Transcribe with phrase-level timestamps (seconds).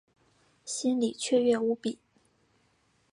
[0.65, 1.99] 心里雀跃无比